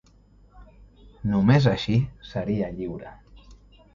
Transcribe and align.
Només 1.33 1.67
així 1.73 1.99
seria 2.31 2.73
lliure. 2.79 3.13